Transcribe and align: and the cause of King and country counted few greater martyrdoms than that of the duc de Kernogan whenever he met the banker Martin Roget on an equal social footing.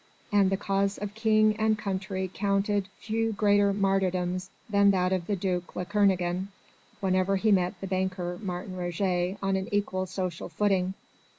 and 0.31 0.49
the 0.49 0.57
cause 0.57 0.97
of 0.97 1.13
King 1.13 1.55
and 1.57 1.77
country 1.77 2.27
counted 2.33 2.87
few 2.97 3.31
greater 3.33 3.71
martyrdoms 3.71 4.49
than 4.67 4.89
that 4.89 5.13
of 5.13 5.27
the 5.27 5.35
duc 5.35 5.75
de 5.75 5.85
Kernogan 5.85 6.47
whenever 7.01 7.35
he 7.35 7.51
met 7.51 7.79
the 7.81 7.85
banker 7.85 8.39
Martin 8.41 8.75
Roget 8.75 9.37
on 9.43 9.55
an 9.55 9.69
equal 9.71 10.07
social 10.07 10.49
footing. 10.49 10.95